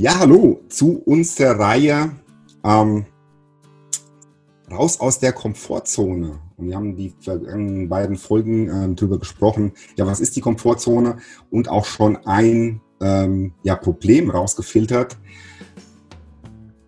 [0.00, 2.10] Ja, hallo zu unserer Reihe
[2.64, 3.04] ähm,
[4.70, 6.40] Raus aus der Komfortzone.
[6.56, 11.18] Und wir haben die vergangenen beiden Folgen ähm, darüber gesprochen, ja, was ist die Komfortzone
[11.50, 15.18] und auch schon ein ähm, ja, Problem rausgefiltert.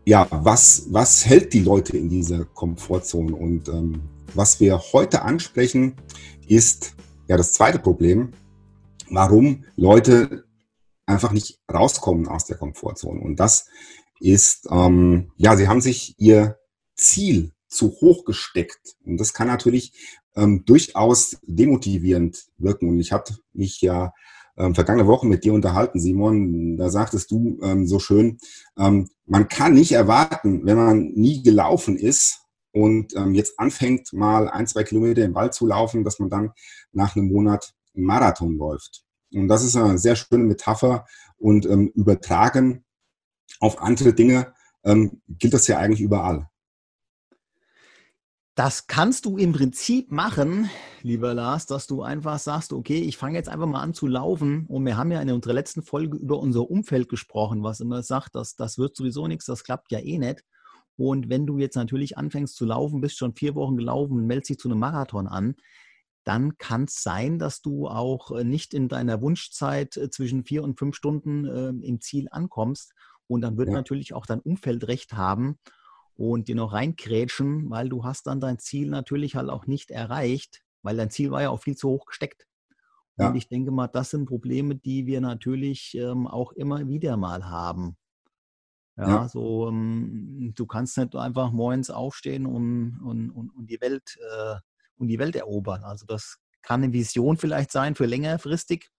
[0.06, 3.36] Ja, was, was hält die Leute in dieser Komfortzone?
[3.36, 4.00] Und ähm,
[4.32, 5.96] was wir heute ansprechen,
[6.48, 6.94] ist
[7.29, 8.30] ja das zweite Problem,
[9.10, 10.44] warum Leute
[11.06, 13.20] einfach nicht rauskommen aus der Komfortzone.
[13.20, 13.66] Und das
[14.20, 16.58] ist, ähm, ja, sie haben sich ihr
[16.94, 18.96] Ziel zu hoch gesteckt.
[19.04, 19.93] Und das kann natürlich
[20.36, 22.88] ähm, durchaus demotivierend wirken.
[22.88, 24.12] Und ich hatte mich ja
[24.57, 26.76] ähm, vergangene Woche mit dir unterhalten, Simon.
[26.76, 28.38] Da sagtest du ähm, so schön,
[28.79, 34.48] ähm, man kann nicht erwarten, wenn man nie gelaufen ist und ähm, jetzt anfängt, mal
[34.48, 36.52] ein, zwei Kilometer im Wald zu laufen, dass man dann
[36.92, 39.05] nach einem Monat einen Marathon läuft.
[39.34, 41.06] Und das ist eine sehr schöne Metapher
[41.39, 42.84] und ähm, übertragen
[43.61, 44.52] auf andere Dinge
[44.84, 46.48] ähm, gilt das ja eigentlich überall.
[48.55, 50.69] Das kannst du im Prinzip machen,
[51.00, 54.66] lieber Lars, dass du einfach sagst, okay, ich fange jetzt einfach mal an zu laufen.
[54.66, 58.34] Und wir haben ja in unserer letzten Folge über unser Umfeld gesprochen, was immer sagt,
[58.34, 60.44] dass das wird sowieso nichts, das klappt ja eh nicht.
[60.96, 64.50] Und wenn du jetzt natürlich anfängst zu laufen, bist schon vier Wochen gelaufen und meldest
[64.50, 65.56] dich zu einem Marathon an,
[66.24, 70.62] dann kann es sein, dass du auch äh, nicht in deiner Wunschzeit äh, zwischen vier
[70.62, 72.92] und fünf Stunden äh, im Ziel ankommst.
[73.26, 73.74] Und dann wird ja.
[73.74, 75.58] natürlich auch dein Umfeld recht haben
[76.14, 80.62] und dir noch reinkrätschen, weil du hast dann dein Ziel natürlich halt auch nicht erreicht,
[80.82, 82.46] weil dein Ziel war ja auch viel zu hoch gesteckt.
[83.18, 83.28] Ja.
[83.28, 87.48] Und ich denke mal, das sind Probleme, die wir natürlich ähm, auch immer wieder mal
[87.48, 87.96] haben.
[88.96, 89.28] Ja, ja.
[89.28, 94.56] so ähm, du kannst nicht einfach morgens aufstehen und, und, und, und die Welt äh,
[94.96, 95.82] und die Welt erobern.
[95.84, 98.90] Also das kann eine Vision vielleicht sein für längerfristig,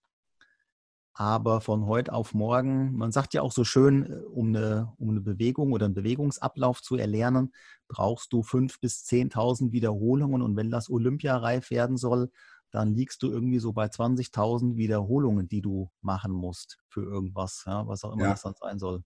[1.16, 5.12] aber von heute auf morgen, man sagt ja auch so schön, äh, um eine, um
[5.12, 7.54] eine Bewegung oder einen Bewegungsablauf zu erlernen,
[7.88, 12.32] brauchst du 5.000 bis 10.000 Wiederholungen und wenn das olympiareif werden soll,
[12.72, 17.88] dann liegst du irgendwie so bei 20.000 Wiederholungen, die du machen musst für irgendwas, ja,
[17.88, 18.32] was auch immer ja.
[18.32, 19.04] das dann sein soll.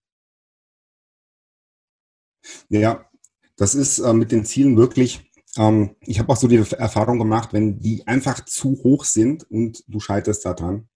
[2.70, 3.10] Ja,
[3.58, 5.27] das ist äh, mit den Zielen wirklich,
[5.58, 9.84] ähm, ich habe auch so die Erfahrung gemacht, wenn die einfach zu hoch sind und
[9.88, 10.88] du scheiterst daran,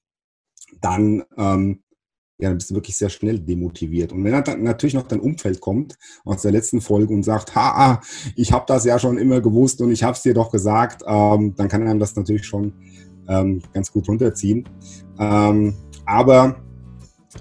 [0.79, 1.83] dann ähm,
[2.41, 4.11] ja, dann bist du wirklich sehr schnell demotiviert.
[4.11, 5.95] Und wenn dann natürlich noch dein Umfeld kommt
[6.25, 8.01] aus der letzten Folge und sagt, ha,
[8.35, 11.53] ich habe das ja schon immer gewusst und ich habe es dir doch gesagt, ähm,
[11.55, 12.73] dann kann einem das natürlich schon
[13.28, 14.67] ähm, ganz gut runterziehen.
[15.19, 15.75] Ähm,
[16.07, 16.55] aber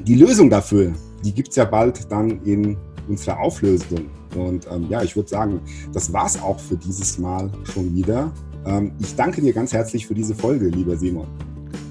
[0.01, 0.93] die Lösung dafür,
[1.25, 2.77] die gibt es ja bald dann in
[3.09, 4.11] unserer Auflösung.
[4.37, 5.61] Und ähm, ja, ich würde sagen,
[5.93, 8.33] das war es auch für dieses Mal schon wieder.
[8.67, 11.27] Ähm, ich danke dir ganz herzlich für diese Folge, lieber Simon.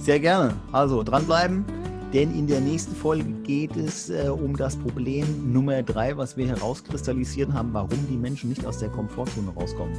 [0.02, 0.54] Sehr gerne.
[0.72, 1.66] Also dranbleiben,
[2.14, 6.48] denn in der nächsten Folge geht es äh, um das Problem Nummer drei, was wir
[6.48, 9.96] herauskristallisiert haben, warum die Menschen nicht aus der Komfortzone rauskommen.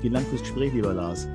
[0.00, 1.26] Vielen Dank fürs Gespräch, lieber Lars.